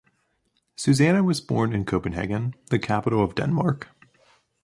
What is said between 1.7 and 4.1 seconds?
in Copenhagen, the capital of Denmark.